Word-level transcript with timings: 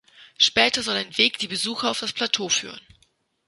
Später 0.39 0.81
soll 0.81 0.95
ein 0.95 1.15
Weg 1.19 1.37
die 1.37 1.47
Besucher 1.47 1.91
auf 1.91 1.99
das 1.99 2.11
Plateau 2.11 2.49
führen. 2.49 2.81